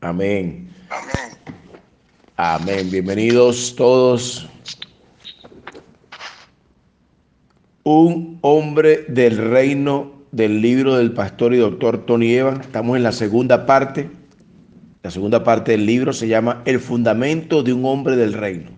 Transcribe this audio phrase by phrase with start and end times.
[0.00, 0.68] Amén.
[2.36, 2.90] Amén.
[2.90, 4.46] Bienvenidos todos.
[7.82, 12.58] Un hombre del reino del libro del pastor y doctor Tony Eva.
[12.60, 14.10] Estamos en la segunda parte.
[15.02, 18.70] La segunda parte del libro se llama El fundamento de un hombre del reino.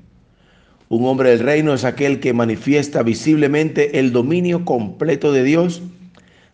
[0.88, 5.82] Un hombre del reino es aquel que manifiesta visiblemente el dominio completo de Dios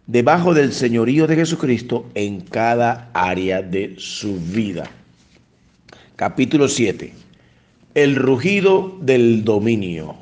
[0.07, 4.85] debajo del señorío de Jesucristo en cada área de su vida.
[6.17, 7.13] Capítulo 7.
[7.95, 10.17] El rugido del dominio.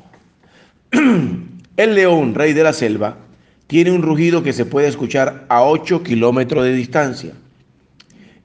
[1.77, 3.17] El león, rey de la selva,
[3.67, 7.33] tiene un rugido que se puede escuchar a 8 kilómetros de distancia.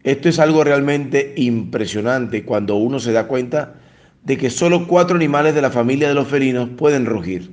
[0.03, 3.75] Esto es algo realmente impresionante cuando uno se da cuenta
[4.23, 7.51] de que solo cuatro animales de la familia de los felinos pueden rugir.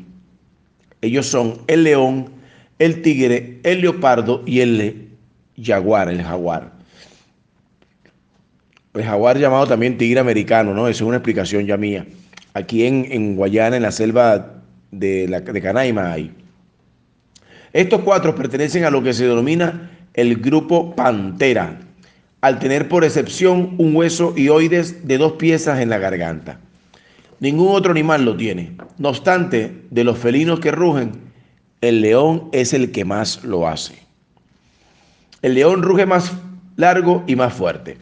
[1.01, 2.31] Ellos son el león,
[2.85, 5.09] el tigre, el leopardo y el
[5.63, 6.73] jaguar, el jaguar.
[8.93, 10.87] El jaguar llamado también tigre americano, ¿no?
[10.87, 12.07] Esa es una explicación ya mía.
[12.53, 16.33] Aquí en, Guayana, en la selva de, la, de Canaima hay.
[17.73, 21.81] Estos cuatro pertenecen a lo que se denomina el grupo Pantera,
[22.41, 26.61] al tener por excepción un hueso y oides de dos piezas en la garganta.
[27.41, 28.77] Ningún otro animal lo tiene.
[28.99, 31.34] No obstante, de los felinos que rugen,
[31.85, 33.95] el león es el que más lo hace.
[35.43, 36.33] El león ruge más
[36.77, 37.99] largo y más fuerte.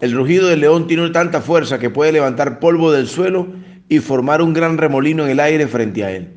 [0.00, 3.46] El rugido del león tiene tanta fuerza que puede levantar polvo del suelo
[3.88, 6.28] y formar un gran remolino en el aire frente a él.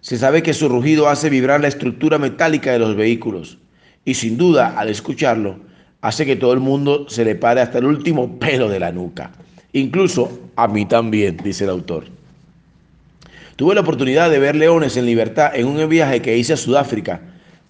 [0.00, 3.58] Se sabe que su rugido hace vibrar la estructura metálica de los vehículos
[4.04, 5.60] y sin duda al escucharlo
[6.00, 9.32] hace que todo el mundo se le pare hasta el último pelo de la nuca.
[9.72, 12.17] Incluso a mí también, dice el autor.
[13.58, 17.22] Tuve la oportunidad de ver leones en libertad en un viaje que hice a Sudáfrica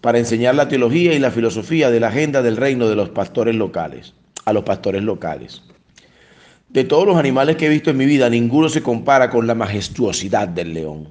[0.03, 3.55] para enseñar la teología y la filosofía de la agenda del reino de los pastores
[3.55, 4.13] locales,
[4.45, 5.63] a los pastores locales.
[6.69, 9.55] De todos los animales que he visto en mi vida, ninguno se compara con la
[9.55, 11.09] majestuosidad del león.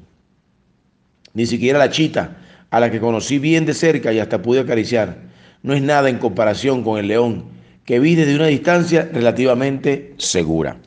[1.34, 2.38] Ni siquiera la chita,
[2.70, 5.18] a la que conocí bien de cerca y hasta pude acariciar,
[5.64, 7.46] no es nada en comparación con el león,
[7.84, 10.78] que vi desde una distancia relativamente segura.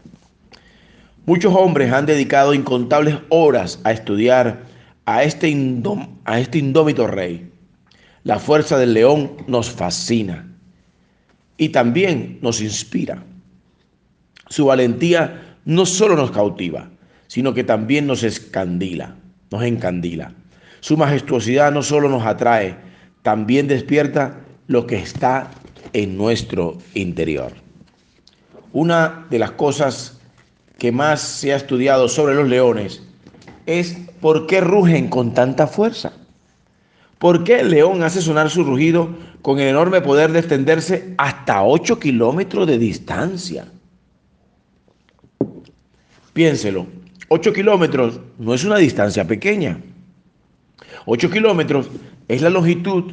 [1.30, 4.64] Muchos hombres han dedicado incontables horas a estudiar
[5.04, 5.46] a este,
[6.24, 7.52] a este indómito rey.
[8.24, 10.52] La fuerza del león nos fascina
[11.56, 13.22] y también nos inspira.
[14.48, 16.90] Su valentía no solo nos cautiva,
[17.28, 19.14] sino que también nos escandila,
[19.52, 20.32] nos encandila.
[20.80, 22.74] Su majestuosidad no solo nos atrae,
[23.22, 25.48] también despierta lo que está
[25.92, 27.52] en nuestro interior.
[28.72, 30.16] Una de las cosas
[30.80, 33.02] que más se ha estudiado sobre los leones
[33.66, 36.14] es por qué rugen con tanta fuerza.
[37.18, 39.10] ¿Por qué el león hace sonar su rugido
[39.42, 43.66] con el enorme poder de extenderse hasta 8 kilómetros de distancia?
[46.32, 46.86] Piénselo,
[47.28, 49.78] 8 kilómetros no es una distancia pequeña.
[51.04, 51.90] 8 kilómetros
[52.26, 53.12] es la longitud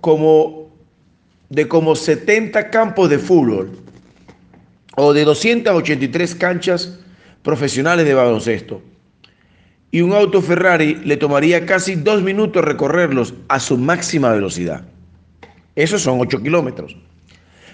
[0.00, 0.70] como
[1.50, 3.70] de como 70 campos de fútbol
[5.00, 6.98] o de 283 canchas
[7.42, 8.82] profesionales de baloncesto.
[9.90, 14.84] Y un auto Ferrari le tomaría casi dos minutos recorrerlos a su máxima velocidad.
[15.74, 16.96] Esos son 8 kilómetros.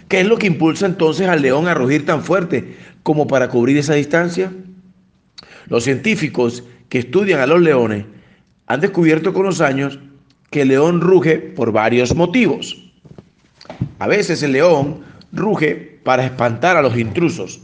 [0.09, 3.77] ¿Qué es lo que impulsa entonces al león a rugir tan fuerte como para cubrir
[3.77, 4.53] esa distancia?
[5.67, 8.05] Los científicos que estudian a los leones
[8.69, 9.99] han descubierto con los años
[10.51, 12.81] que el león ruge por varios motivos.
[13.99, 15.01] A veces el león
[15.37, 17.61] ruge para espantar a los intrusos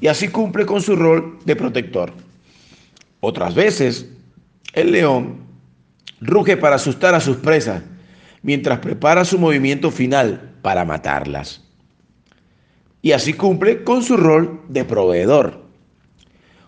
[0.00, 2.12] y así cumple con su rol de protector.
[3.20, 4.06] Otras veces
[4.72, 5.40] el león
[6.20, 7.82] ruge para asustar a sus presas
[8.42, 11.62] mientras prepara su movimiento final para matarlas.
[13.02, 15.62] Y así cumple con su rol de proveedor.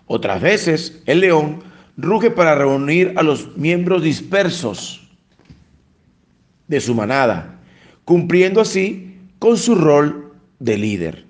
[0.06, 1.62] Otras veces el león
[1.96, 5.08] ruge para reunir a los miembros dispersos
[6.68, 7.60] de su manada,
[8.04, 10.21] cumpliendo así con su rol
[10.62, 11.24] de líder.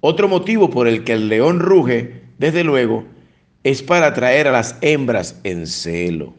[0.00, 3.04] Otro motivo por el que el león ruge, desde luego,
[3.64, 6.32] es para atraer a las hembras en celo.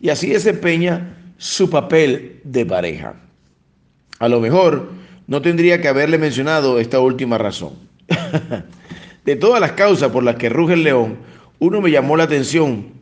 [0.00, 3.14] Y así desempeña su papel de pareja.
[4.18, 4.90] A lo mejor
[5.26, 7.72] no tendría que haberle mencionado esta última razón.
[9.24, 11.16] de todas las causas por las que ruge el león,
[11.58, 12.92] uno me llamó la atención.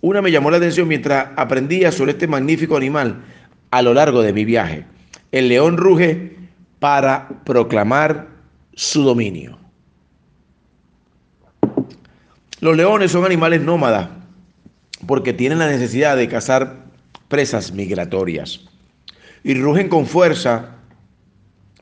[0.00, 3.24] Una me llamó la atención mientras aprendía sobre este magnífico animal
[3.72, 4.84] a lo largo de mi viaje.
[5.32, 6.41] El león ruge
[6.82, 8.26] para proclamar
[8.74, 9.56] su dominio.
[12.58, 14.08] Los leones son animales nómadas
[15.06, 16.86] porque tienen la necesidad de cazar
[17.28, 18.62] presas migratorias
[19.44, 20.70] y rugen con fuerza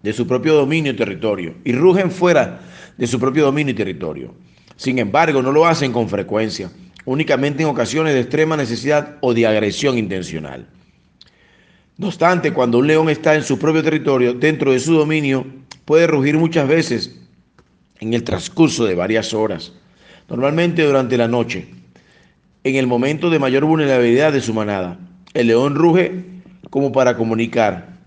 [0.02, 2.60] de su propio dominio y territorio y rugen fuera
[2.98, 4.34] de su propio dominio y territorio.
[4.76, 6.70] Sin embargo, no lo hacen con frecuencia,
[7.06, 10.66] únicamente en ocasiones de extrema necesidad o de agresión intencional.
[12.00, 15.44] No obstante, cuando un león está en su propio territorio, dentro de su dominio,
[15.84, 17.14] puede rugir muchas veces
[17.98, 19.74] en el transcurso de varias horas,
[20.26, 21.66] normalmente durante la noche,
[22.64, 24.98] en el momento de mayor vulnerabilidad de su manada.
[25.34, 26.24] El león ruge
[26.70, 27.98] como para comunicar,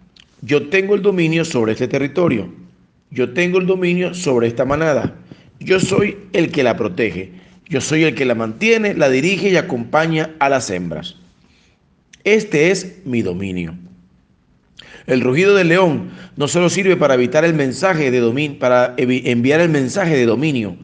[0.42, 2.52] yo tengo el dominio sobre este territorio,
[3.12, 5.18] yo tengo el dominio sobre esta manada,
[5.60, 7.34] yo soy el que la protege,
[7.70, 11.18] yo soy el que la mantiene, la dirige y acompaña a las hembras.
[12.24, 13.76] Este es mi dominio.
[15.08, 19.60] El rugido del león no solo sirve para evitar el mensaje de dominio, para enviar
[19.60, 20.78] el mensaje de dominio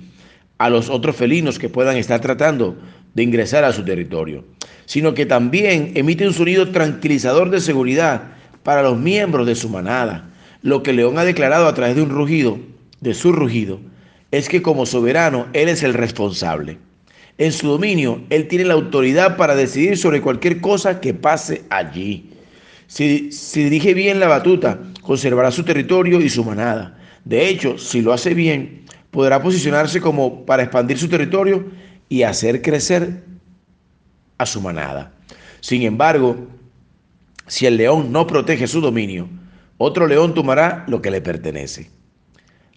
[0.58, 2.78] a los otros felinos que puedan estar tratando
[3.14, 4.44] de ingresar a su territorio,
[4.86, 8.24] sino que también emite un sonido tranquilizador de seguridad
[8.64, 10.30] para los miembros de su manada.
[10.62, 12.60] Lo que el león ha declarado a través de un rugido,
[13.00, 13.80] de su rugido,
[14.32, 16.78] es que como soberano él es el responsable.
[17.40, 22.32] En su dominio, él tiene la autoridad para decidir sobre cualquier cosa que pase allí.
[22.86, 27.00] Si, dirige bien la batuta, conservará su territorio y su manada.
[27.24, 31.66] De hecho, si lo hace bien, podrá posicionarse como para expandir su territorio
[32.10, 33.24] y hacer crecer
[34.38, 35.14] a su manada.
[35.62, 36.46] Sin embargo,
[37.48, 39.30] si el león no protege su dominio,
[39.78, 41.90] otro león tomará lo que le pertenece.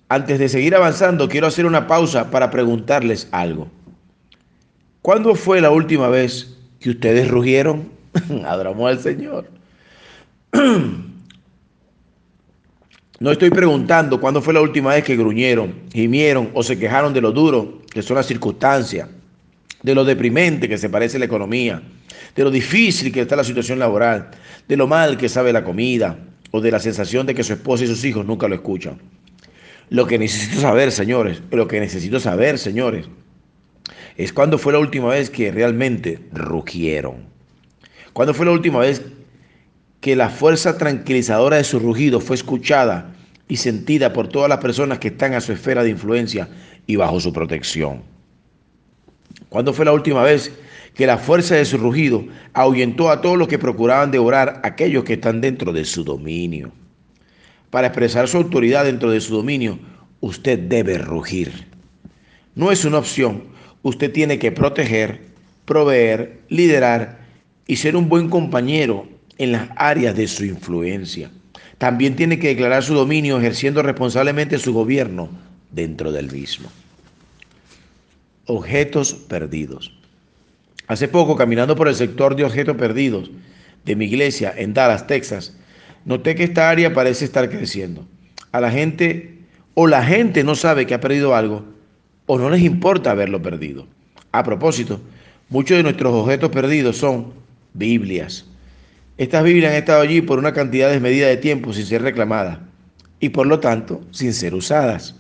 [0.09, 3.69] Antes de seguir avanzando, quiero hacer una pausa para preguntarles algo.
[5.03, 7.91] ¿Cuándo fue la última vez que ustedes rugieron?
[8.47, 9.51] Adoramos al Señor.
[13.21, 17.21] No estoy preguntando cuándo fue la última vez que gruñeron, gimieron o se quejaron de
[17.21, 19.09] lo duro que son las circunstancias,
[19.81, 21.81] de lo deprimente que se parece la economía,
[22.35, 24.33] de lo difícil que está la situación laboral,
[24.67, 26.19] de lo mal que sabe la comida
[26.51, 28.99] o de la sensación de que su esposa y sus hijos nunca lo escuchan.
[29.89, 33.07] Lo que necesito saber, señores, lo que necesito saber, señores,
[34.17, 37.25] es cuándo fue la última vez que realmente rugieron.
[38.13, 39.03] ¿Cuándo fue la última vez
[40.01, 43.15] que la fuerza tranquilizadora de su rugido fue escuchada
[43.49, 46.49] y sentida por todas las personas que están a su esfera de influencia
[46.87, 48.03] y bajo su protección.
[49.49, 50.53] ¿Cuándo fue la última vez
[50.95, 55.05] que la fuerza de su rugido ahuyentó a todos los que procuraban devorar a aquellos
[55.05, 56.73] que están dentro de su dominio?
[57.71, 59.79] Para expresar su autoridad dentro de su dominio,
[60.21, 61.69] usted debe rugir.
[62.55, 63.45] No es una opción,
[63.83, 65.21] usted tiene que proteger,
[65.65, 67.21] proveer, liderar
[67.67, 69.09] y ser un buen compañero
[69.39, 71.31] en las áreas de su influencia.
[71.79, 75.29] También tiene que declarar su dominio ejerciendo responsablemente su gobierno
[75.71, 76.71] dentro del mismo.
[78.47, 79.93] Objetos perdidos.
[80.87, 83.31] Hace poco, caminando por el sector de objetos perdidos
[83.85, 85.57] de mi iglesia en Dallas, Texas,
[86.05, 88.07] noté que esta área parece estar creciendo.
[88.53, 89.39] A la gente,
[89.75, 91.65] o la gente no sabe que ha perdido algo,
[92.27, 93.87] o no les importa haberlo perdido.
[94.33, 95.01] A propósito,
[95.49, 97.33] muchos de nuestros objetos perdidos son
[97.75, 98.47] Biblias,
[99.19, 102.59] estas Biblias han estado allí por una cantidad desmedida de tiempo sin ser reclamadas
[103.21, 105.15] y por lo tanto sin ser usadas.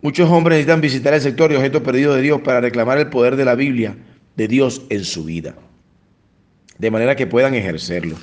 [0.00, 3.36] Muchos hombres necesitan visitar el sector de objetos perdidos de Dios para reclamar el poder
[3.36, 3.96] de la Biblia
[4.34, 5.54] de Dios en su vida,
[6.78, 8.16] de manera que puedan ejercerlo.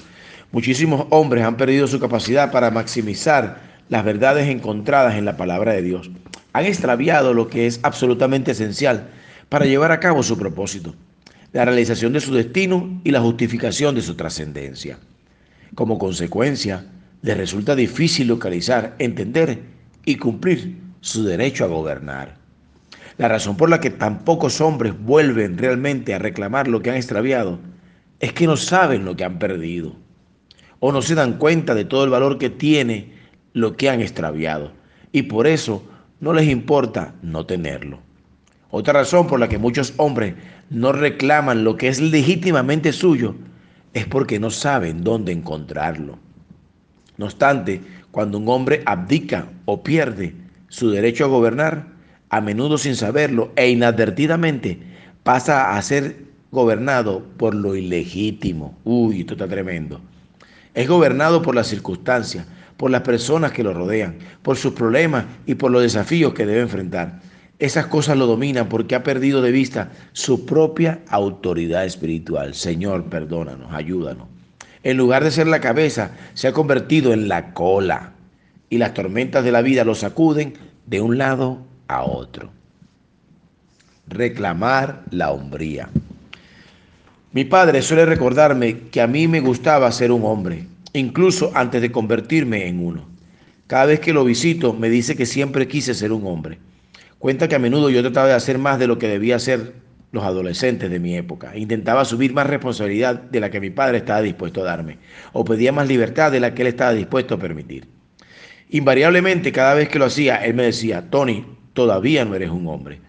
[0.52, 5.82] Muchísimos hombres han perdido su capacidad para maximizar las verdades encontradas en la palabra de
[5.82, 6.12] Dios.
[6.54, 9.10] Han extraviado lo que es absolutamente esencial
[9.50, 10.96] para llevar a cabo su propósito
[11.54, 14.98] la realización de su destino y la justificación de su trascendencia.
[15.76, 16.86] Como consecuencia,
[17.22, 19.60] les resulta difícil localizar, entender
[20.06, 22.36] y cumplir su derecho a gobernar.
[23.18, 26.96] La razón por la que tan pocos hombres vuelven realmente a reclamar lo que han
[26.96, 27.60] extraviado
[28.20, 29.96] es que no saben lo que han perdido
[30.80, 33.14] o no se dan cuenta de todo el valor que tiene
[33.54, 34.72] lo que han extraviado
[35.12, 35.84] y por eso
[36.22, 38.00] no les importa no tenerlo.
[38.70, 40.36] Otra razón por la que muchos hombres
[40.70, 43.36] no reclaman lo que es legítimamente suyo
[43.94, 46.18] es porque no saben dónde encontrarlo.
[47.18, 50.34] No obstante, cuando un hombre abdica o pierde
[50.70, 51.88] su derecho a gobernar,
[52.30, 54.80] a menudo sin saberlo e inadvertidamente
[55.24, 58.78] pasa a ser gobernado por lo ilegítimo.
[58.86, 60.00] Uy, esto está tremendo.
[60.74, 62.48] Es gobernado por las circunstancias,
[62.82, 66.62] por las personas que lo rodean, por sus problemas y por los desafíos que debe
[66.62, 67.20] enfrentar
[67.60, 72.56] esas cosas lo dominan porque ha perdido de vista su propia autoridad espiritual.
[72.56, 74.28] Señor, perdónanos, ayúdanos.
[74.82, 78.14] En lugar de ser la cabeza, se ha convertido en la cola
[78.68, 80.56] y las tormentas de la vida lo sacuden
[80.88, 82.50] de un lado a otro.
[84.08, 85.88] Reclamar la hombría.
[87.32, 91.92] Mi padre suele recordarme que a mí me gustaba ser un hombre, incluso antes de
[91.92, 93.10] convertirme en uno.
[93.68, 96.60] Cada vez que lo visito me dice que siempre quise ser un hombre.
[97.20, 99.74] Cuenta que a menudo yo trataba de hacer más de lo que debía hacer
[100.12, 101.56] los adolescentes de mi época.
[101.56, 104.98] Intentaba subir más responsabilidad de la que mi padre estaba dispuesto a darme,
[105.32, 107.88] o pedía más libertad de la que él estaba dispuesto a permitir.
[108.70, 113.00] Invariablemente, cada vez que lo hacía, él me decía, Tony, todavía no eres un hombre.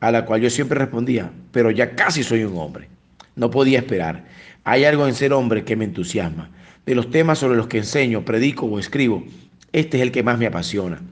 [0.00, 2.88] A la cual yo siempre respondía, pero ya casi soy un hombre.
[3.34, 4.24] No podía esperar.
[4.64, 6.50] Hay algo en ser hombre que me entusiasma.
[6.86, 9.24] De los temas sobre los que enseño, predico o escribo,
[9.72, 11.02] este es el que más me apasiona.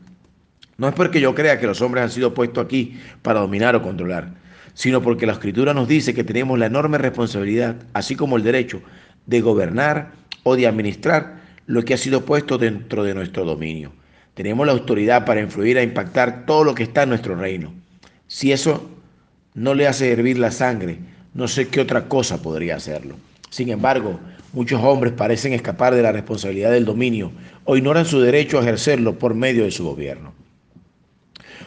[0.79, 3.83] No es porque yo crea que los hombres han sido puestos aquí para dominar o
[3.83, 8.43] controlar sino porque la Escritura nos dice que tenemos la enorme responsabilidad, así como el
[8.43, 8.83] derecho,
[9.27, 10.13] de gobernar
[10.43, 13.93] o de administrar lo que ha sido puesto dentro de nuestro dominio.
[14.35, 17.73] Tenemos la autoridad para influir e impactar todo lo que está en nuestro reino.
[18.27, 18.91] Si eso
[19.55, 20.99] no le hace hervir la sangre,
[21.33, 23.15] no sé qué otra cosa podría hacerlo.
[23.51, 24.19] Sin embargo,
[24.55, 27.33] muchos hombres parecen escapar de la responsabilidad del dominio
[27.65, 30.33] o ignoran su derecho a ejercerlo por medio de su gobierno.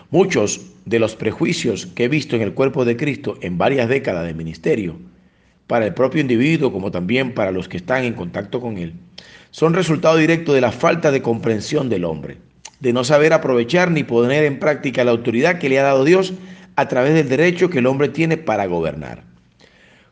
[0.09, 4.25] Muchos de los prejuicios que he visto en el cuerpo de Cristo en varias décadas
[4.25, 4.95] de ministerio,
[5.67, 8.93] para el propio individuo como también para los que están en contacto con él,
[9.51, 12.37] son resultado directo de la falta de comprensión del hombre,
[12.79, 16.33] de no saber aprovechar ni poner en práctica la autoridad que le ha dado Dios
[16.77, 19.26] a través del derecho que el hombre tiene para gobernar.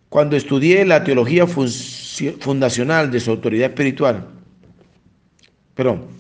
[0.10, 4.28] Cuando estudié la teología fundacional de su autoridad espiritual,
[5.74, 6.16] perdón,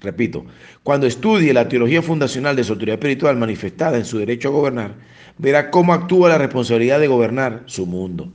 [0.00, 0.44] Repito,
[0.84, 4.94] cuando estudie la teología fundacional de su autoridad espiritual manifestada en su derecho a gobernar,
[5.38, 8.30] verá cómo actúa la responsabilidad de gobernar su mundo.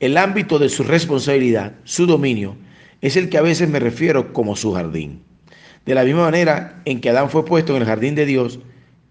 [0.00, 2.56] El ámbito de su responsabilidad, su dominio,
[3.02, 5.22] es el que a veces me refiero como su jardín.
[5.84, 8.58] De la misma manera en que Adán fue puesto en el jardín de Dios,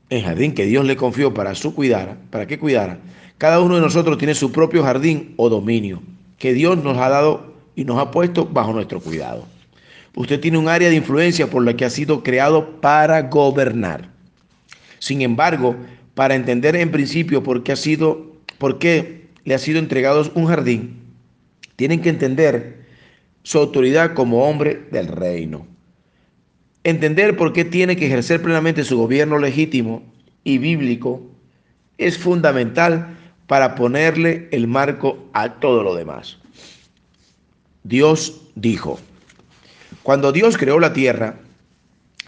[0.10, 3.00] el jardín que Dios le confió para su cuidar, para que cuidara,
[3.38, 6.02] cada uno de nosotros tiene su propio jardín o dominio
[6.38, 9.46] que Dios nos ha dado y nos ha puesto bajo nuestro cuidado.
[10.16, 14.10] Usted tiene un área de influencia por la que ha sido creado para gobernar.
[15.00, 15.76] Sin embargo,
[16.14, 20.48] para entender en principio por qué ha sido, por qué le ha sido entregado un
[20.48, 21.02] jardín,
[21.76, 22.86] tienen que entender
[23.44, 25.68] su autoridad como hombre del reino.
[26.84, 30.04] Entender por qué tiene que ejercer plenamente su gobierno legítimo
[30.44, 31.22] y bíblico
[31.98, 36.38] es fundamental para ponerle el marco a todo lo demás.
[37.84, 39.00] Dios dijo,
[40.04, 41.36] cuando Dios creó la tierra,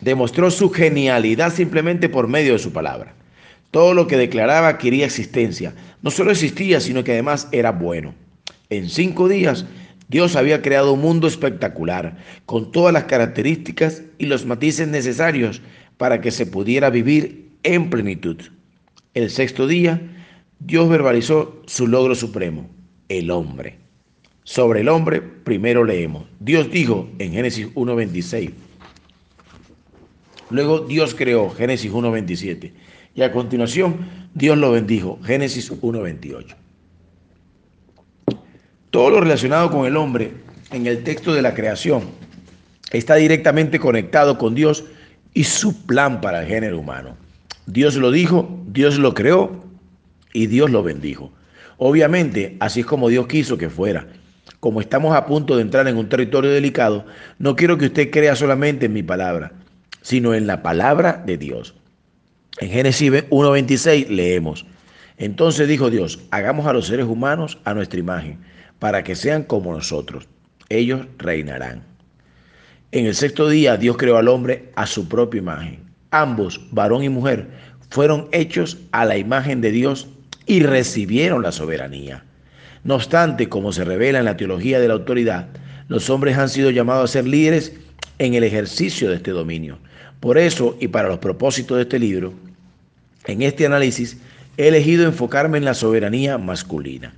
[0.01, 3.13] demostró su genialidad simplemente por medio de su palabra.
[3.71, 5.73] Todo lo que declaraba quería existencia.
[6.01, 8.13] No solo existía, sino que además era bueno.
[8.69, 9.65] En cinco días,
[10.07, 15.61] Dios había creado un mundo espectacular, con todas las características y los matices necesarios
[15.97, 18.37] para que se pudiera vivir en plenitud.
[19.13, 20.01] El sexto día,
[20.59, 22.69] Dios verbalizó su logro supremo,
[23.09, 23.77] el hombre.
[24.43, 26.25] Sobre el hombre, primero leemos.
[26.39, 28.51] Dios dijo en Génesis 1.26.
[30.49, 32.71] Luego Dios creó, Génesis 1.27.
[33.13, 36.55] Y a continuación, Dios lo bendijo, Génesis 1.28.
[38.89, 40.31] Todo lo relacionado con el hombre
[40.71, 42.03] en el texto de la creación
[42.91, 44.85] está directamente conectado con Dios
[45.33, 47.17] y su plan para el género humano.
[47.65, 49.66] Dios lo dijo, Dios lo creó
[50.37, 51.31] y Dios lo bendijo.
[51.77, 54.07] Obviamente, así es como Dios quiso que fuera
[54.59, 57.05] como estamos a punto de entrar en un territorio delicado,
[57.37, 59.51] no quiero que usted crea solamente en mi palabra,
[60.01, 61.75] sino en la palabra de Dios.
[62.59, 64.65] En Génesis 1.26 leemos,
[65.17, 68.39] entonces dijo Dios, hagamos a los seres humanos a nuestra imagen,
[68.79, 70.27] para que sean como nosotros.
[70.69, 71.83] Ellos reinarán.
[72.91, 75.83] En el sexto día Dios creó al hombre a su propia imagen.
[76.11, 77.47] Ambos, varón y mujer,
[77.89, 80.07] fueron hechos a la imagen de Dios
[80.47, 82.23] y recibieron la soberanía.
[82.83, 85.47] No obstante, como se revela en la teología de la autoridad,
[85.89, 87.73] los hombres han sido llamados a ser líderes
[88.17, 89.77] en el ejercicio de este dominio.
[90.21, 92.33] Por eso, y para los propósitos de este libro,
[93.25, 94.17] en este análisis
[94.57, 97.13] he elegido enfocarme en la soberanía masculina.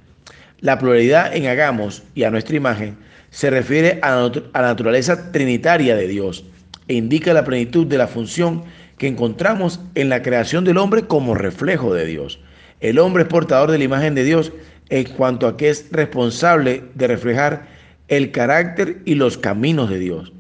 [0.60, 2.98] La pluralidad en hagamos y a nuestra imagen
[3.30, 6.44] se refiere a la naturaleza trinitaria de Dios
[6.88, 8.64] e indica la plenitud de la función
[8.98, 12.40] que encontramos en la creación del hombre como reflejo de Dios.
[12.80, 14.52] El hombre es portador de la imagen de Dios
[14.90, 17.68] en cuanto a que es responsable de reflejar
[18.08, 20.34] el carácter y los caminos de Dios.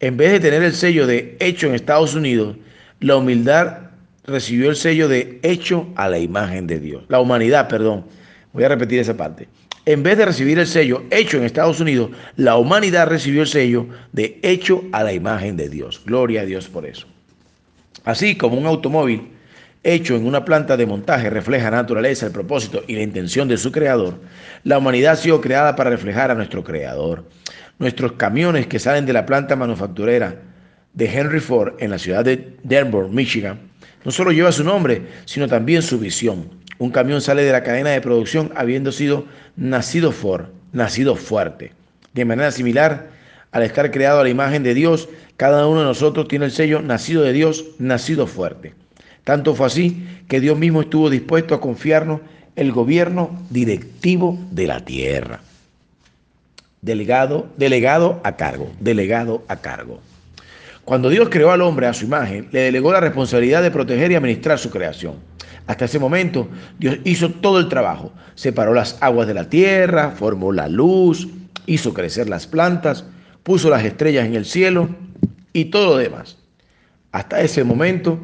[0.00, 2.56] En vez de tener el sello de hecho en Estados Unidos,
[3.00, 3.90] la humildad
[4.24, 7.04] recibió el sello de hecho a la imagen de Dios.
[7.08, 8.04] La humanidad, perdón.
[8.52, 9.48] Voy a repetir esa parte.
[9.84, 13.86] En vez de recibir el sello hecho en Estados Unidos, la humanidad recibió el sello
[14.12, 16.02] de hecho a la imagen de Dios.
[16.04, 17.06] Gloria a Dios por eso.
[18.04, 19.28] Así como un automóvil
[19.84, 23.56] hecho en una planta de montaje refleja la naturaleza, el propósito y la intención de
[23.56, 24.20] su creador,
[24.64, 27.24] la humanidad ha sido creada para reflejar a nuestro creador.
[27.78, 30.36] Nuestros camiones que salen de la planta manufacturera
[30.94, 33.58] de Henry Ford en la ciudad de Denver, Michigan,
[34.04, 36.48] no solo lleva su nombre, sino también su visión.
[36.78, 41.72] Un camión sale de la cadena de producción habiendo sido nacido Ford, nacido fuerte.
[42.12, 43.10] De manera similar,
[43.52, 46.82] al estar creado a la imagen de Dios, cada uno de nosotros tiene el sello
[46.82, 48.74] nacido de Dios, nacido fuerte.
[49.24, 52.20] Tanto fue así que Dios mismo estuvo dispuesto a confiarnos
[52.56, 55.40] el gobierno directivo de la tierra.
[56.80, 60.00] Delegado, delegado a cargo, delegado a cargo.
[60.84, 64.16] Cuando Dios creó al hombre a su imagen, le delegó la responsabilidad de proteger y
[64.16, 65.14] administrar su creación.
[65.68, 66.48] Hasta ese momento,
[66.78, 68.12] Dios hizo todo el trabajo.
[68.34, 71.28] Separó las aguas de la tierra, formó la luz,
[71.66, 73.04] hizo crecer las plantas,
[73.44, 74.88] puso las estrellas en el cielo
[75.52, 76.36] y todo lo demás.
[77.12, 78.18] Hasta ese momento,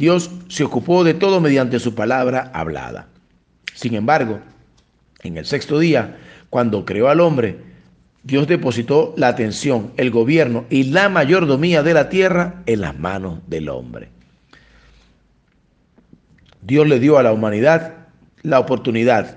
[0.00, 3.08] Dios se ocupó de todo mediante su palabra hablada.
[3.74, 4.40] Sin embargo,
[5.22, 6.16] en el sexto día,
[6.48, 7.58] cuando creó al hombre,
[8.22, 13.40] Dios depositó la atención, el gobierno y la mayordomía de la tierra en las manos
[13.46, 14.08] del hombre.
[16.62, 17.92] Dios le dio a la humanidad
[18.40, 19.36] la oportunidad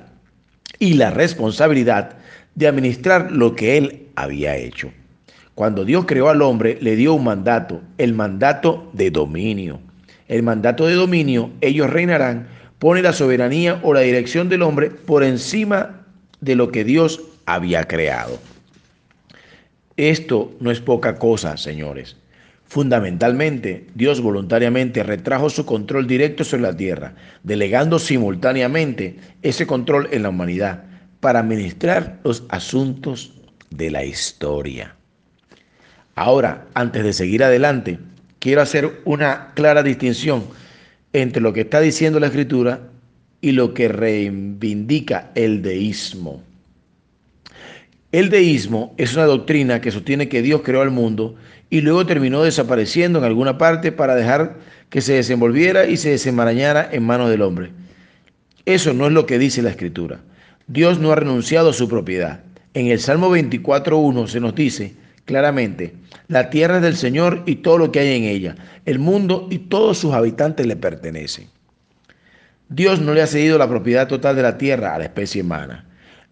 [0.80, 2.16] y la responsabilidad
[2.56, 4.94] de administrar lo que él había hecho.
[5.56, 9.82] Cuando Dios creó al hombre, le dio un mandato, el mandato de dominio.
[10.28, 12.48] El mandato de dominio, ellos reinarán
[12.84, 16.02] pone la soberanía o la dirección del hombre por encima
[16.42, 18.38] de lo que Dios había creado.
[19.96, 22.18] Esto no es poca cosa, señores.
[22.66, 30.24] Fundamentalmente, Dios voluntariamente retrajo su control directo sobre la tierra, delegando simultáneamente ese control en
[30.24, 30.84] la humanidad
[31.22, 33.32] para administrar los asuntos
[33.70, 34.94] de la historia.
[36.16, 37.98] Ahora, antes de seguir adelante,
[38.44, 40.44] quiero hacer una clara distinción
[41.14, 42.90] entre lo que está diciendo la escritura
[43.40, 46.44] y lo que reivindica el deísmo.
[48.12, 51.36] El deísmo es una doctrina que sostiene que Dios creó al mundo
[51.70, 54.58] y luego terminó desapareciendo en alguna parte para dejar
[54.90, 57.72] que se desenvolviera y se desenmarañara en manos del hombre.
[58.66, 60.20] Eso no es lo que dice la escritura.
[60.68, 62.44] Dios no ha renunciado a su propiedad.
[62.74, 65.94] En el Salmo 24.1 se nos dice, claramente,
[66.28, 68.56] la tierra es del Señor y todo lo que hay en ella,
[68.86, 71.48] el mundo y todos sus habitantes le pertenecen.
[72.70, 75.86] Dios no le ha cedido la propiedad total de la tierra a la especie humana.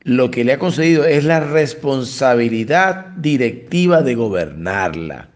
[0.03, 5.29] Lo que le ha concedido es la responsabilidad directiva de gobernarla.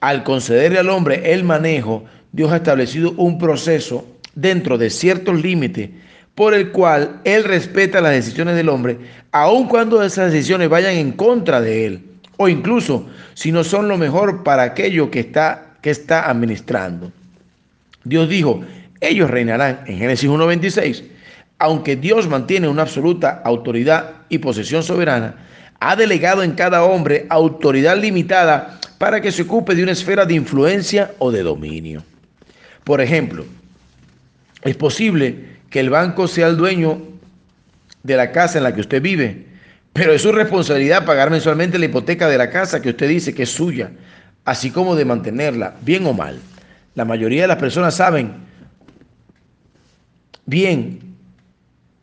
[0.00, 5.90] Al concederle al hombre el manejo, Dios ha establecido un proceso dentro de ciertos límites
[6.34, 8.98] por el cual Él respeta las decisiones del hombre,
[9.30, 12.11] aun cuando esas decisiones vayan en contra de Él
[12.42, 17.12] o incluso si no son lo mejor para aquello que está, que está administrando.
[18.04, 18.62] Dios dijo,
[19.00, 21.04] ellos reinarán en Génesis 1.26.
[21.58, 25.36] Aunque Dios mantiene una absoluta autoridad y posesión soberana,
[25.78, 30.34] ha delegado en cada hombre autoridad limitada para que se ocupe de una esfera de
[30.34, 32.02] influencia o de dominio.
[32.84, 33.44] Por ejemplo,
[34.62, 37.00] es posible que el banco sea el dueño
[38.02, 39.51] de la casa en la que usted vive,
[39.92, 43.42] pero es su responsabilidad pagar mensualmente la hipoteca de la casa que usted dice que
[43.42, 43.90] es suya,
[44.44, 46.38] así como de mantenerla, bien o mal.
[46.94, 48.32] La mayoría de las personas saben
[50.46, 51.16] bien,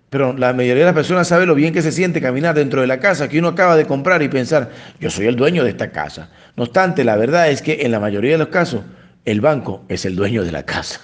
[0.10, 2.88] pero la mayoría de las personas sabe lo bien que se siente caminar dentro de
[2.88, 5.91] la casa que uno acaba de comprar y pensar, yo soy el dueño de esta
[5.91, 6.30] casa.
[6.56, 8.82] No obstante, la verdad es que en la mayoría de los casos,
[9.25, 11.02] el banco es el dueño de la casa.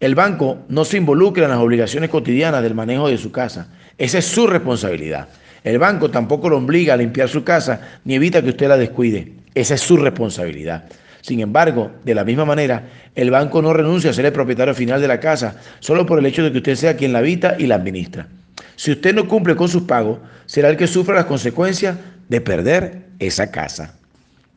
[0.00, 3.68] El banco no se involucra en las obligaciones cotidianas del manejo de su casa.
[3.96, 5.28] Esa es su responsabilidad.
[5.64, 9.32] El banco tampoco lo obliga a limpiar su casa ni evita que usted la descuide.
[9.54, 10.84] Esa es su responsabilidad.
[11.20, 15.00] Sin embargo, de la misma manera, el banco no renuncia a ser el propietario final
[15.00, 17.66] de la casa solo por el hecho de que usted sea quien la habita y
[17.66, 18.28] la administra.
[18.76, 21.96] Si usted no cumple con sus pagos, será el que sufra las consecuencias
[22.28, 23.94] de perder esa casa.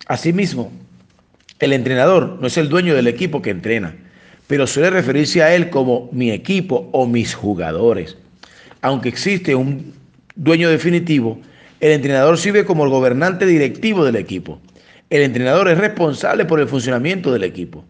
[0.08, 0.72] Asimismo,
[1.60, 3.96] el entrenador no es el dueño del equipo que entrena,
[4.48, 8.18] pero suele referirse a él como mi equipo o mis jugadores.
[8.82, 9.94] Aunque existe un
[10.36, 11.40] dueño definitivo,
[11.80, 14.60] el entrenador sirve como el gobernante directivo del equipo.
[15.10, 17.84] El entrenador es responsable por el funcionamiento del equipo.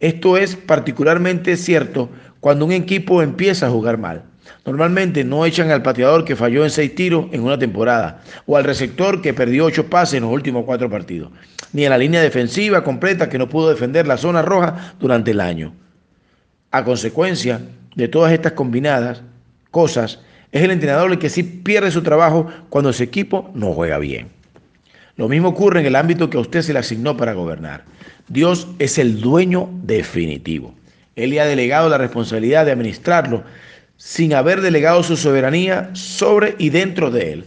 [0.00, 4.24] Esto es particularmente cierto cuando un equipo empieza a jugar mal.
[4.64, 8.64] Normalmente no echan al pateador que falló en seis tiros en una temporada, o al
[8.64, 11.30] receptor que perdió ocho pases en los últimos cuatro partidos,
[11.72, 15.40] ni a la línea defensiva completa que no pudo defender la zona roja durante el
[15.40, 15.72] año.
[16.70, 17.60] A consecuencia
[17.94, 19.22] de todas estas combinadas
[19.70, 20.20] cosas,
[20.52, 24.28] es el entrenador el que sí pierde su trabajo cuando su equipo no juega bien.
[25.16, 27.84] Lo mismo ocurre en el ámbito que a usted se le asignó para gobernar.
[28.28, 30.74] Dios es el dueño definitivo.
[31.16, 33.42] Él le ha delegado la responsabilidad de administrarlo
[33.96, 37.44] sin haber delegado su soberanía sobre y dentro de él.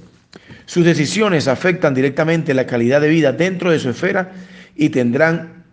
[0.66, 4.32] Sus decisiones afectan directamente la calidad de vida dentro de su esfera
[4.76, 5.64] y tendrán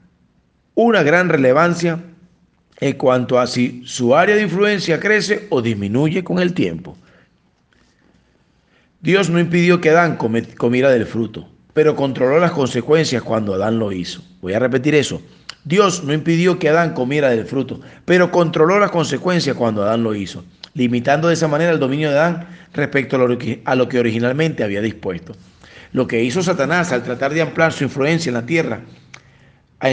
[0.75, 1.99] una gran relevancia
[2.81, 6.97] en cuanto a si su área de influencia crece o disminuye con el tiempo.
[9.01, 13.93] Dios no impidió que Adán comiera del fruto, pero controló las consecuencias cuando Adán lo
[13.93, 14.23] hizo.
[14.41, 15.23] Voy a repetir eso.
[15.63, 20.17] Dios no impidió que Adán comiera del fruto, pero controló las consecuencias cuando Adán lo
[20.17, 24.81] hizo, limitando de esa manera el dominio de Adán respecto a lo que, originalmente había
[24.81, 25.37] dispuesto.
[25.93, 28.81] Lo que hizo Satanás al tratar de ampliar su influencia en la tierra
[29.79, 29.91] ha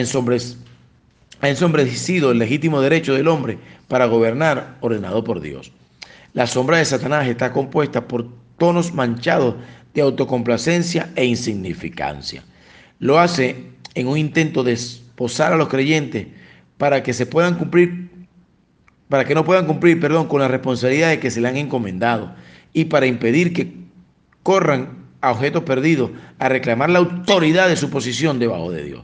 [1.47, 5.71] ensombrecido el legítimo derecho del hombre para gobernar ordenado por Dios.
[6.33, 9.55] La sombra de Satanás está compuesta por tonos manchados
[9.93, 12.43] de autocomplacencia e insignificancia.
[12.99, 14.77] Lo hace en un intento de
[15.15, 16.27] posar a los creyentes
[16.77, 18.09] para que se puedan cumplir,
[19.09, 22.35] para que no puedan cumplir, perdón, con las responsabilidades que se le han encomendado
[22.73, 23.73] y para impedir que
[24.43, 29.03] corran a objetos perdidos a reclamar la autoridad de su posición debajo de Dios.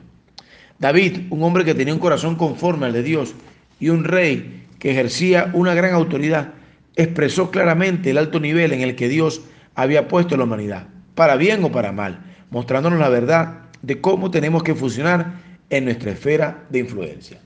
[0.78, 3.34] David, un hombre que tenía un corazón conforme al de Dios
[3.80, 6.54] y un rey que ejercía una gran autoridad,
[6.96, 9.42] expresó claramente el alto nivel en el que Dios
[9.76, 14.32] había puesto a la humanidad, para bien o para mal, mostrándonos la verdad de cómo
[14.32, 17.40] tenemos que funcionar en nuestra esfera de influencia.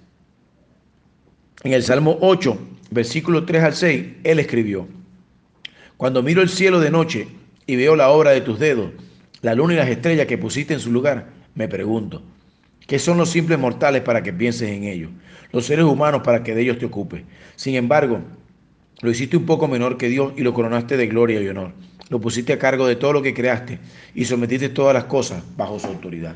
[1.63, 2.58] En el Salmo 8,
[2.91, 4.88] versículo 3 al 6, él escribió,
[5.97, 7.27] Cuando miro el cielo de noche
[7.65, 8.91] y veo la obra de tus dedos,
[9.41, 12.23] la luna y las estrellas que pusiste en su lugar, me pregunto,
[12.88, 15.12] ¿qué son los simples mortales para que pienses en ellos?
[15.51, 17.23] Los seres humanos para que de ellos te ocupes.
[17.55, 18.19] Sin embargo,
[19.01, 21.71] lo hiciste un poco menor que Dios y lo coronaste de gloria y honor.
[22.10, 23.79] Lo pusiste a cargo de todo lo que creaste
[24.13, 26.36] y sometiste todas las cosas bajo su autoridad.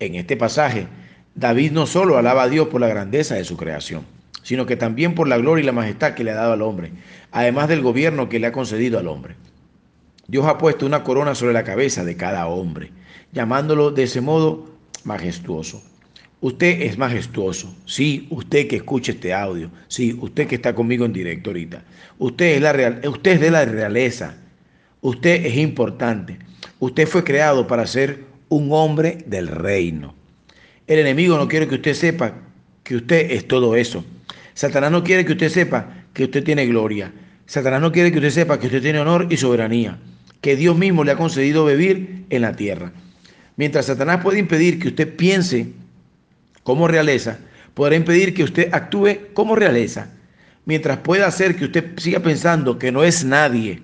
[0.00, 0.88] En este pasaje,
[1.34, 4.04] David no solo alaba a Dios por la grandeza de su creación,
[4.42, 6.92] sino que también por la gloria y la majestad que le ha dado al hombre,
[7.30, 9.36] además del gobierno que le ha concedido al hombre.
[10.26, 12.90] Dios ha puesto una corona sobre la cabeza de cada hombre,
[13.32, 14.66] llamándolo de ese modo
[15.04, 15.82] majestuoso.
[16.44, 21.14] Usted es majestuoso, sí, usted que escucha este audio, sí, usted que está conmigo en
[21.14, 21.82] directo ahorita.
[22.18, 24.36] Usted es, la real, usted es de la realeza,
[25.00, 26.36] usted es importante,
[26.80, 30.14] usted fue creado para ser un hombre del reino.
[30.86, 32.34] El enemigo no quiere que usted sepa
[32.82, 34.04] que usted es todo eso.
[34.52, 37.10] Satanás no quiere que usted sepa que usted tiene gloria.
[37.46, 39.98] Satanás no quiere que usted sepa que usted tiene honor y soberanía,
[40.42, 42.92] que Dios mismo le ha concedido vivir en la tierra.
[43.56, 45.72] Mientras Satanás puede impedir que usted piense
[46.64, 47.38] como realeza,
[47.74, 50.08] podrá impedir que usted actúe como realeza.
[50.64, 53.82] Mientras pueda hacer que usted siga pensando que no es nadie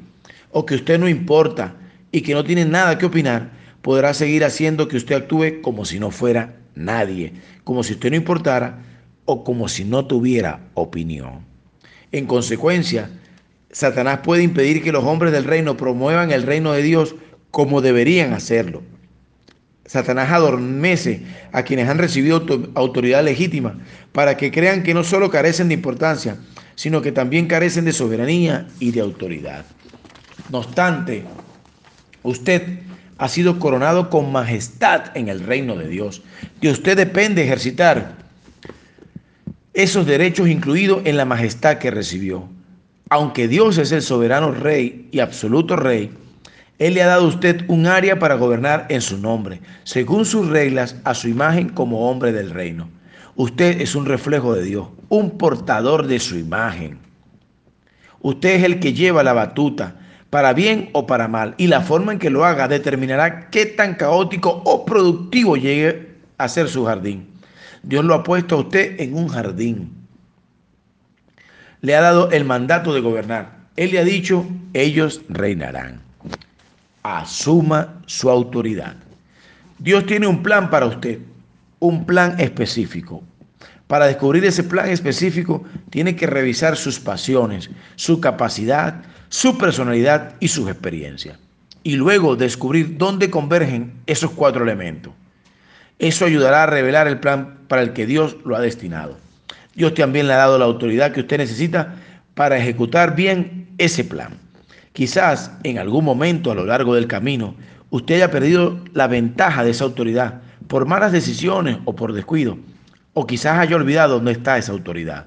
[0.50, 1.76] o que usted no importa
[2.10, 3.50] y que no tiene nada que opinar,
[3.82, 8.16] podrá seguir haciendo que usted actúe como si no fuera nadie, como si usted no
[8.16, 8.78] importara
[9.26, 11.44] o como si no tuviera opinión.
[12.12, 13.10] En consecuencia,
[13.70, 17.14] Satanás puede impedir que los hombres del reino promuevan el reino de Dios
[17.50, 18.82] como deberían hacerlo.
[19.90, 23.74] Satanás adormece a quienes han recibido autoridad legítima
[24.12, 26.36] para que crean que no solo carecen de importancia,
[26.76, 29.64] sino que también carecen de soberanía y de autoridad.
[30.48, 31.24] No obstante,
[32.22, 32.62] usted
[33.18, 36.22] ha sido coronado con majestad en el reino de Dios.
[36.60, 38.14] De usted depende ejercitar
[39.74, 42.48] esos derechos incluidos en la majestad que recibió.
[43.08, 46.12] Aunque Dios es el soberano rey y absoluto rey,
[46.80, 50.48] Él le ha dado a usted un área para gobernar en su nombre, según sus
[50.48, 52.88] reglas, a su imagen como hombre del reino.
[53.36, 56.98] Usted es un reflejo de Dios, un portador de su imagen.
[58.22, 59.96] Usted es el que lleva la batuta,
[60.30, 63.94] para bien o para mal, y la forma en que lo haga determinará qué tan
[63.94, 67.28] caótico o productivo llegue a ser su jardín.
[67.82, 69.92] Dios lo ha puesto a usted en un jardín.
[71.82, 73.68] Le ha dado el mandato de gobernar.
[73.76, 76.09] Él le ha dicho, ellos reinarán.
[77.02, 78.96] Asuma su autoridad.
[79.78, 81.18] Dios tiene un plan para usted,
[81.78, 83.22] un plan específico.
[83.86, 90.48] Para descubrir ese plan específico, tiene que revisar sus pasiones, su capacidad, su personalidad y
[90.48, 91.38] sus experiencias.
[91.82, 95.14] Y luego descubrir dónde convergen esos cuatro elementos.
[95.98, 99.18] Eso ayudará a revelar el plan para el que Dios lo ha destinado.
[99.74, 101.96] Dios también le ha dado la autoridad que usted necesita
[102.34, 104.34] para ejecutar bien ese plan.
[104.92, 107.54] Quizás en algún momento a lo largo del camino
[107.90, 112.58] usted haya perdido la ventaja de esa autoridad por malas decisiones o por descuido,
[113.12, 115.26] o quizás haya olvidado dónde está esa autoridad.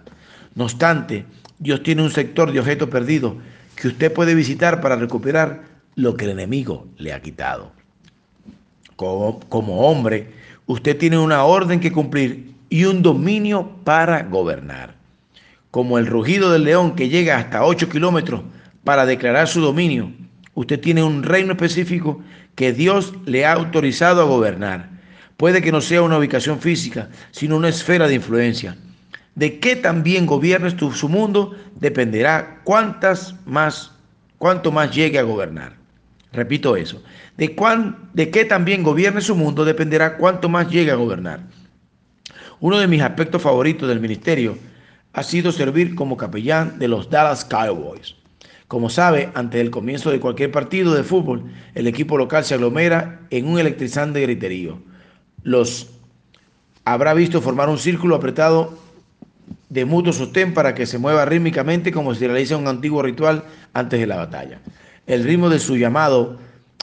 [0.55, 1.25] No obstante,
[1.59, 3.35] Dios tiene un sector de objetos perdidos
[3.75, 5.63] que usted puede visitar para recuperar
[5.95, 7.71] lo que el enemigo le ha quitado.
[8.95, 10.31] Como, como hombre,
[10.65, 14.95] usted tiene una orden que cumplir y un dominio para gobernar.
[15.71, 18.41] Como el rugido del león que llega hasta 8 kilómetros
[18.83, 20.11] para declarar su dominio,
[20.53, 22.21] usted tiene un reino específico
[22.55, 24.89] que Dios le ha autorizado a gobernar.
[25.37, 28.77] Puede que no sea una ubicación física, sino una esfera de influencia.
[29.35, 33.91] De qué tan bien gobiernes tu, su mundo dependerá cuántas más,
[34.37, 35.73] cuánto más llegue a gobernar.
[36.31, 37.01] Repito eso.
[37.37, 41.41] De, cuán, de qué tan bien gobierne su mundo dependerá cuánto más llegue a gobernar.
[42.59, 44.57] Uno de mis aspectos favoritos del ministerio
[45.13, 48.15] ha sido servir como capellán de los Dallas Cowboys.
[48.67, 51.43] Como sabe, antes del comienzo de cualquier partido de fútbol,
[51.75, 54.79] el equipo local se aglomera en un electrizante griterío.
[55.43, 55.89] Los
[56.85, 58.77] habrá visto formar un círculo apretado
[59.69, 63.99] de mutuo sostén para que se mueva rítmicamente como si realiza un antiguo ritual antes
[63.99, 64.59] de la batalla.
[65.07, 66.37] El ritmo de su llamado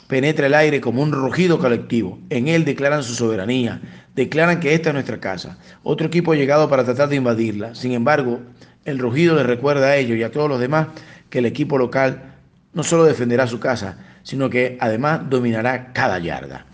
[0.09, 2.19] penetra el aire como un rugido colectivo.
[2.31, 3.81] En él declaran su soberanía,
[4.17, 5.59] declaran que esta es nuestra casa.
[5.85, 7.75] Otro equipo ha llegado para tratar de invadirla.
[7.77, 8.41] Sin embargo,
[8.85, 10.89] el rugido les recuerda a ellos y a todos los demás
[11.31, 12.35] que el equipo local
[12.75, 16.67] no solo defenderá su casa, sino que además dominará cada yarda.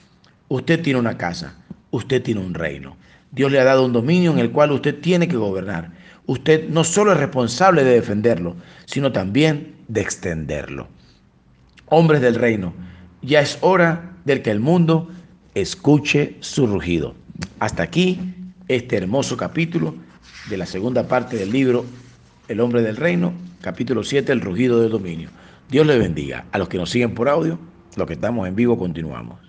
[0.48, 1.56] Usted tiene una casa,
[1.90, 2.96] usted tiene un reino.
[3.30, 5.92] Dios le ha dado un dominio en el cual usted tiene que gobernar.
[6.26, 10.88] Usted no solo es responsable de defenderlo, sino también de extenderlo.
[11.86, 12.72] Hombres del reino,
[13.22, 15.08] ya es hora del que el mundo
[15.54, 17.14] escuche su rugido.
[17.60, 18.34] Hasta aquí
[18.68, 19.94] este hermoso capítulo
[20.50, 21.84] de la segunda parte del libro
[22.48, 25.30] El hombre del reino, capítulo 7, el rugido del dominio.
[25.68, 26.44] Dios le bendiga.
[26.52, 27.58] A los que nos siguen por audio,
[27.96, 29.45] los que estamos en vivo, continuamos.